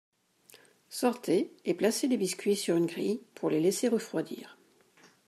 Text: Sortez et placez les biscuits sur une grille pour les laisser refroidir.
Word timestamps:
Sortez 0.89 1.51
et 1.63 1.75
placez 1.75 2.07
les 2.07 2.17
biscuits 2.17 2.55
sur 2.55 2.75
une 2.75 2.87
grille 2.87 3.21
pour 3.35 3.51
les 3.51 3.59
laisser 3.59 3.87
refroidir. 3.87 4.57